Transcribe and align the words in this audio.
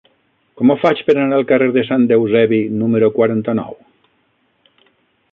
Com 0.59 0.71
ho 0.73 0.75
faig 0.83 1.01
per 1.09 1.13
anar 1.23 1.35
al 1.39 1.43
carrer 1.51 1.67
de 1.75 1.83
Sant 1.89 2.07
Eusebi 2.15 2.61
número 2.79 3.11
quaranta-nou? 3.19 3.77